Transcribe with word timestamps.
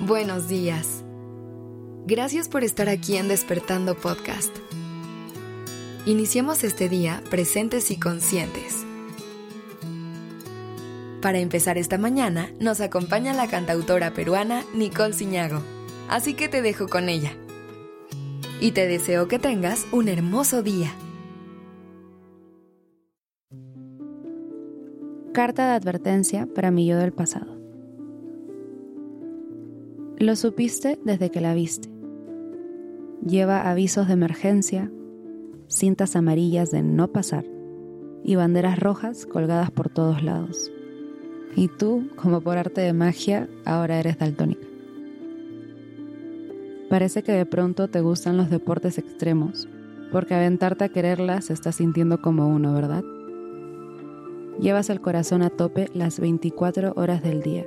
Buenos 0.00 0.46
días. 0.46 1.02
Gracias 2.06 2.50
por 2.50 2.64
estar 2.64 2.90
aquí 2.90 3.16
en 3.16 3.28
Despertando 3.28 3.94
Podcast. 3.94 4.54
Iniciemos 6.04 6.64
este 6.64 6.90
día 6.90 7.22
presentes 7.30 7.90
y 7.90 7.98
conscientes. 7.98 8.84
Para 11.22 11.38
empezar 11.38 11.78
esta 11.78 11.96
mañana, 11.96 12.50
nos 12.60 12.82
acompaña 12.82 13.32
la 13.32 13.48
cantautora 13.48 14.12
peruana 14.12 14.64
Nicole 14.74 15.14
Ciñago, 15.14 15.62
así 16.10 16.34
que 16.34 16.48
te 16.48 16.60
dejo 16.60 16.88
con 16.88 17.08
ella. 17.08 17.32
Y 18.60 18.72
te 18.72 18.86
deseo 18.86 19.28
que 19.28 19.38
tengas 19.38 19.86
un 19.92 20.08
hermoso 20.08 20.62
día. 20.62 20.92
Carta 25.32 25.68
de 25.68 25.74
advertencia 25.74 26.46
para 26.54 26.70
mi 26.70 26.86
yo 26.86 26.98
del 26.98 27.14
pasado. 27.14 27.55
Lo 30.18 30.34
supiste 30.34 30.98
desde 31.04 31.30
que 31.30 31.42
la 31.42 31.52
viste. 31.52 31.90
Lleva 33.22 33.70
avisos 33.70 34.06
de 34.06 34.14
emergencia, 34.14 34.90
cintas 35.68 36.16
amarillas 36.16 36.70
de 36.70 36.82
no 36.82 37.08
pasar 37.08 37.44
y 38.24 38.34
banderas 38.34 38.78
rojas 38.78 39.26
colgadas 39.26 39.70
por 39.70 39.90
todos 39.90 40.22
lados. 40.22 40.72
Y 41.54 41.68
tú, 41.68 42.08
como 42.16 42.40
por 42.40 42.56
arte 42.56 42.80
de 42.80 42.94
magia, 42.94 43.50
ahora 43.66 44.00
eres 44.00 44.18
daltónica. 44.18 44.66
Parece 46.88 47.22
que 47.22 47.32
de 47.32 47.44
pronto 47.44 47.88
te 47.88 48.00
gustan 48.00 48.38
los 48.38 48.48
deportes 48.48 48.96
extremos, 48.96 49.68
porque 50.12 50.34
aventarte 50.34 50.84
a 50.84 50.88
quererlas 50.88 51.46
se 51.46 51.52
está 51.52 51.72
sintiendo 51.72 52.22
como 52.22 52.48
uno, 52.48 52.72
¿verdad? 52.72 53.04
Llevas 54.58 54.88
el 54.88 55.02
corazón 55.02 55.42
a 55.42 55.50
tope 55.50 55.90
las 55.92 56.18
24 56.20 56.94
horas 56.96 57.22
del 57.22 57.42
día 57.42 57.66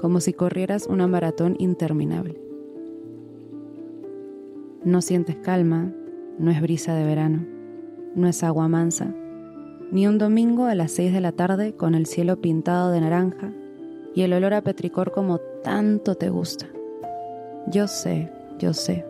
como 0.00 0.20
si 0.20 0.32
corrieras 0.32 0.86
una 0.86 1.06
maratón 1.06 1.56
interminable. 1.58 2.40
No 4.82 5.02
sientes 5.02 5.36
calma, 5.36 5.92
no 6.38 6.50
es 6.50 6.62
brisa 6.62 6.94
de 6.94 7.04
verano, 7.04 7.44
no 8.14 8.26
es 8.26 8.42
agua 8.42 8.66
mansa, 8.66 9.14
ni 9.92 10.06
un 10.06 10.16
domingo 10.16 10.64
a 10.64 10.74
las 10.74 10.92
6 10.92 11.12
de 11.12 11.20
la 11.20 11.32
tarde 11.32 11.74
con 11.74 11.94
el 11.94 12.06
cielo 12.06 12.40
pintado 12.40 12.90
de 12.92 13.02
naranja 13.02 13.52
y 14.14 14.22
el 14.22 14.32
olor 14.32 14.54
a 14.54 14.62
petricor 14.62 15.12
como 15.12 15.36
tanto 15.62 16.14
te 16.14 16.30
gusta. 16.30 16.66
Yo 17.66 17.86
sé, 17.86 18.32
yo 18.58 18.72
sé. 18.72 19.04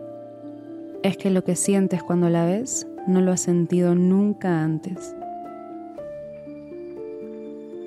Es 1.03 1.15
que 1.15 1.29
lo 1.29 1.45
que 1.45 1.55
sientes 1.55 2.03
cuando 2.03 2.27
la 2.27 2.45
ves 2.45 2.85
no 3.07 3.21
lo 3.21 3.31
has 3.31 3.39
sentido 3.39 3.95
nunca 3.95 4.61
antes. 4.61 5.15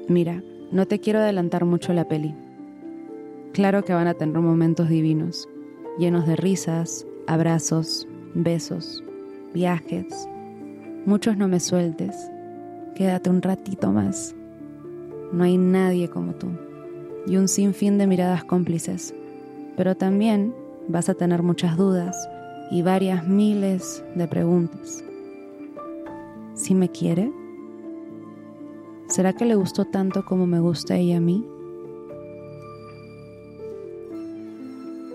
Mira, 0.08 0.42
no 0.72 0.86
te 0.86 1.00
quiero 1.00 1.18
adelantar 1.18 1.66
mucho 1.66 1.92
la 1.92 2.08
peli. 2.08 2.34
Claro 3.54 3.84
que 3.84 3.94
van 3.94 4.08
a 4.08 4.14
tener 4.14 4.36
momentos 4.40 4.88
divinos, 4.88 5.48
llenos 5.96 6.26
de 6.26 6.34
risas, 6.34 7.06
abrazos, 7.28 8.08
besos, 8.34 9.04
viajes. 9.54 10.28
Muchos 11.06 11.36
no 11.36 11.46
me 11.46 11.60
sueltes. 11.60 12.16
Quédate 12.96 13.30
un 13.30 13.42
ratito 13.42 13.92
más. 13.92 14.34
No 15.32 15.44
hay 15.44 15.56
nadie 15.56 16.10
como 16.10 16.32
tú. 16.32 16.48
Y 17.28 17.36
un 17.36 17.46
sinfín 17.46 17.96
de 17.96 18.08
miradas 18.08 18.42
cómplices. 18.42 19.14
Pero 19.76 19.96
también 19.96 20.52
vas 20.88 21.08
a 21.08 21.14
tener 21.14 21.44
muchas 21.44 21.76
dudas 21.76 22.28
y 22.72 22.82
varias 22.82 23.24
miles 23.28 24.04
de 24.16 24.26
preguntas. 24.26 25.04
¿Sí 26.54 26.74
me 26.74 26.88
quiere? 26.88 27.30
¿Será 29.06 29.32
que 29.32 29.44
le 29.44 29.54
gustó 29.54 29.84
tanto 29.84 30.24
como 30.24 30.44
me 30.44 30.58
gusta 30.58 30.96
ella 30.96 31.18
a 31.18 31.20
mí? 31.20 31.46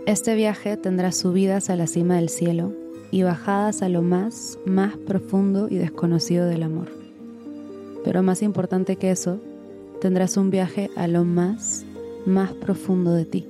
Este 0.09 0.33
viaje 0.33 0.75
tendrá 0.75 1.11
subidas 1.11 1.69
a 1.69 1.75
la 1.75 1.85
cima 1.85 2.15
del 2.15 2.29
cielo 2.29 2.73
y 3.11 3.21
bajadas 3.21 3.83
a 3.83 3.89
lo 3.89 4.01
más, 4.01 4.57
más 4.65 4.97
profundo 4.97 5.67
y 5.69 5.75
desconocido 5.75 6.47
del 6.47 6.63
amor. 6.63 6.87
Pero 8.03 8.23
más 8.23 8.41
importante 8.41 8.95
que 8.95 9.11
eso, 9.11 9.39
tendrás 10.01 10.35
un 10.35 10.49
viaje 10.49 10.89
a 10.95 11.07
lo 11.07 11.25
más, 11.25 11.85
más 12.25 12.53
profundo 12.53 13.13
de 13.13 13.25
ti. 13.25 13.47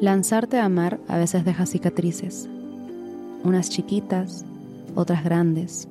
Lanzarte 0.00 0.58
a 0.58 0.64
amar 0.64 0.98
a 1.06 1.18
veces 1.18 1.44
deja 1.44 1.66
cicatrices, 1.66 2.48
unas 3.44 3.70
chiquitas, 3.70 4.44
otras 4.96 5.22
grandes, 5.22 5.86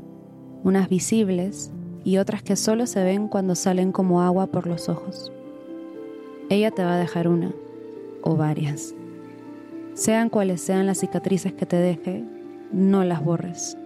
unas 0.65 0.89
visibles 0.89 1.71
y 2.03 2.17
otras 2.17 2.43
que 2.43 2.57
solo 2.57 2.85
se 2.85 3.01
ven 3.01 3.29
cuando 3.29 3.55
salen 3.55 3.93
como 3.93 4.21
agua 4.21 4.47
por 4.47 4.67
los 4.67 4.89
ojos 4.89 5.31
ella 6.51 6.69
te 6.69 6.83
va 6.83 6.95
a 6.95 6.99
dejar 6.99 7.29
una 7.29 7.53
o 8.23 8.35
varias. 8.35 8.93
Sean 9.93 10.29
cuales 10.29 10.59
sean 10.59 10.85
las 10.85 10.99
cicatrices 10.99 11.53
que 11.53 11.65
te 11.65 11.77
deje, 11.77 12.25
no 12.73 13.05
las 13.05 13.23
borres. 13.23 13.77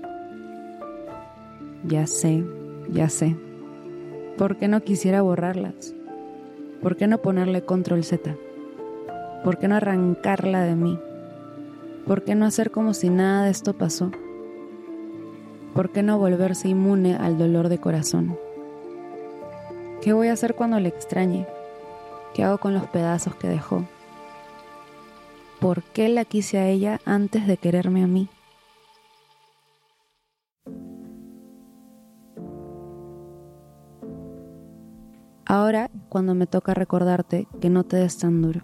Ya 1.88 2.08
sé, 2.08 2.44
ya 2.90 3.08
sé. 3.10 3.36
¿Por 4.38 4.58
qué 4.58 4.68
no 4.68 4.82
quisiera 4.82 5.22
borrarlas? 5.22 5.94
¿Por 6.82 6.96
qué 6.96 7.06
no 7.06 7.20
ponerle 7.22 7.64
control 7.64 8.04
Z? 8.04 8.36
¿Por 9.44 9.60
qué 9.60 9.68
no 9.68 9.76
arrancarla 9.76 10.64
de 10.64 10.76
mí? 10.76 11.00
¿Por 12.08 12.24
qué 12.24 12.34
no 12.34 12.46
hacer 12.46 12.72
como 12.72 12.96
si 12.96 13.10
nada 13.10 13.46
de 13.46 13.52
esto 13.52 13.74
pasó? 13.74 14.12
¿Por 15.76 15.92
qué 15.92 16.02
no 16.02 16.18
volverse 16.18 16.70
inmune 16.70 17.16
al 17.16 17.38
dolor 17.38 17.70
de 17.70 17.78
corazón? 17.78 18.38
¿Qué 20.02 20.14
voy 20.14 20.30
a 20.30 20.34
hacer 20.34 20.56
cuando 20.56 20.80
le 20.80 20.90
extrañe? 20.90 21.46
¿Qué 22.36 22.44
hago 22.44 22.58
con 22.58 22.74
los 22.74 22.86
pedazos 22.88 23.34
que 23.36 23.48
dejó? 23.48 23.86
¿Por 25.62 25.84
qué 25.84 26.10
la 26.10 26.26
quise 26.26 26.58
a 26.58 26.68
ella 26.68 27.00
antes 27.06 27.48
de 27.48 27.56
quererme 27.56 28.04
a 28.04 28.08
mí? 28.08 28.28
Ahora, 35.46 35.90
cuando 36.10 36.36
me 36.36 36.46
toca 36.46 36.74
recordarte 36.74 37.48
que 37.62 37.70
no 37.70 37.86
te 37.86 37.96
des 37.96 38.18
tan 38.18 38.42
duro 38.42 38.64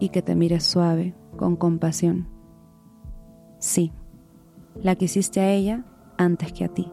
y 0.00 0.08
que 0.08 0.22
te 0.22 0.34
mires 0.34 0.64
suave, 0.64 1.14
con 1.36 1.54
compasión. 1.54 2.26
Sí, 3.60 3.92
la 4.82 4.96
quisiste 4.96 5.38
a 5.38 5.52
ella 5.52 5.84
antes 6.18 6.52
que 6.52 6.64
a 6.64 6.68
ti. 6.68 6.90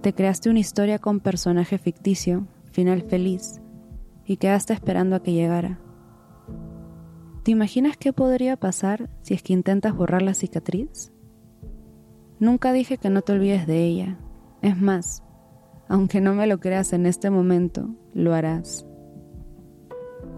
Te 0.00 0.12
creaste 0.12 0.50
una 0.50 0.58
historia 0.58 0.98
con 0.98 1.20
personaje 1.20 1.78
ficticio, 1.78 2.48
final 2.72 3.02
feliz, 3.02 3.60
y 4.28 4.36
quedaste 4.36 4.74
esperando 4.74 5.16
a 5.16 5.22
que 5.22 5.32
llegara. 5.32 5.80
¿Te 7.42 7.50
imaginas 7.50 7.96
qué 7.96 8.12
podría 8.12 8.58
pasar 8.58 9.08
si 9.22 9.32
es 9.32 9.42
que 9.42 9.54
intentas 9.54 9.96
borrar 9.96 10.20
la 10.20 10.34
cicatriz? 10.34 11.10
Nunca 12.38 12.74
dije 12.74 12.98
que 12.98 13.08
no 13.08 13.22
te 13.22 13.32
olvides 13.32 13.66
de 13.66 13.84
ella. 13.84 14.18
Es 14.60 14.78
más, 14.78 15.24
aunque 15.88 16.20
no 16.20 16.34
me 16.34 16.46
lo 16.46 16.60
creas 16.60 16.92
en 16.92 17.06
este 17.06 17.30
momento, 17.30 17.88
lo 18.12 18.34
harás. 18.34 18.86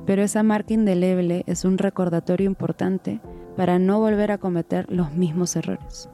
Pero 0.07 0.23
esa 0.23 0.45
marca 0.45 0.73
indeleble 0.73 1.43
es 1.47 1.65
un 1.65 1.77
recordatorio 1.77 2.47
importante 2.47 3.21
para 3.57 3.81
no 3.81 3.99
volver 3.99 4.31
a 4.31 4.39
cometer 4.39 4.87
los 4.89 5.13
mismos 5.15 5.57
errores. 5.57 6.09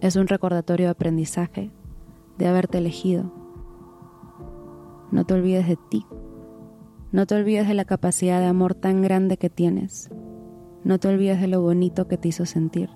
Es 0.00 0.16
un 0.16 0.26
recordatorio 0.26 0.86
de 0.86 0.90
aprendizaje, 0.90 1.70
de 2.38 2.48
haberte 2.48 2.78
elegido. 2.78 3.32
No 5.12 5.24
te 5.24 5.34
olvides 5.34 5.68
de 5.68 5.78
ti. 5.90 6.04
No 7.12 7.26
te 7.26 7.34
olvides 7.34 7.66
de 7.66 7.74
la 7.74 7.84
capacidad 7.84 8.38
de 8.38 8.46
amor 8.46 8.74
tan 8.74 9.02
grande 9.02 9.36
que 9.36 9.50
tienes. 9.50 10.10
No 10.84 11.00
te 11.00 11.08
olvides 11.08 11.40
de 11.40 11.48
lo 11.48 11.60
bonito 11.60 12.06
que 12.06 12.16
te 12.16 12.28
hizo 12.28 12.46
sentir. 12.46 12.88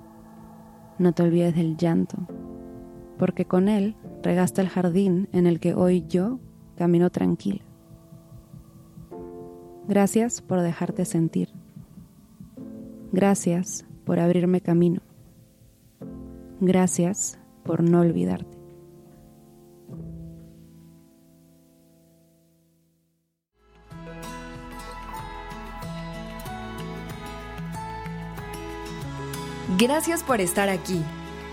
No 1.01 1.13
te 1.13 1.25
olvides 1.25 1.57
del 1.57 1.77
llanto, 1.77 2.17
porque 3.19 3.45
con 3.45 3.69
él 3.69 3.97
regaste 4.23 4.61
el 4.61 4.69
jardín 4.69 5.29
en 5.33 5.49
el 5.49 5.59
que 5.59 5.75
hoy 5.75 6.05
yo 6.09 6.39
camino 6.77 7.11
tranquila. 7.11 7.63
Gracias 9.89 10.41
por 10.41 10.61
dejarte 10.61 11.05
sentir. 11.05 11.49
Gracias 13.11 13.85
por 14.05 14.21
abrirme 14.21 14.61
camino. 14.61 15.01
Gracias 16.61 17.41
por 17.65 17.83
no 17.83 18.01
olvidarte. 18.01 18.54
Gracias 29.77 30.23
por 30.23 30.41
estar 30.41 30.69
aquí. 30.69 31.03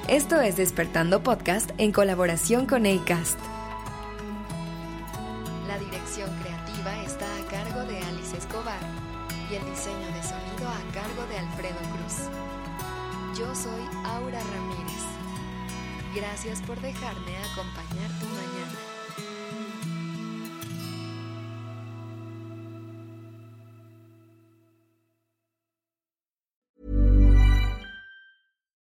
Esto 0.08 0.40
es 0.42 0.56
Despertando 0.56 1.24
Podcast 1.24 1.72
en 1.80 1.92
colaboración 1.92 2.68
con 2.68 2.86
ACAST. 2.86 3.40
La 5.68 5.80
dirección 5.80 6.30
creativa 6.44 7.04
está 7.04 7.26
a 7.26 7.46
cargo 7.50 7.82
de 7.90 7.98
Alice 7.98 8.38
Escobar 8.38 8.78
y 9.50 9.56
el 9.56 9.66
diseño 9.66 10.06
de 10.06 10.22
sonido 10.22 10.70
a 10.70 10.94
cargo 10.94 11.26
de 11.32 11.40
Alfredo 11.40 11.80
Cruz. 11.94 12.30
Yo 13.40 13.56
soy 13.56 13.82
Aura 14.06 14.40
Ramírez. 14.40 15.04
Gracias 16.14 16.62
por 16.62 16.80
dejarme 16.80 17.38
acompañar 17.38 18.20
tu 18.20 18.28
mañana. 18.28 18.91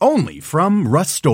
Only 0.00 0.40
from 0.40 0.88
Rust 0.88 1.26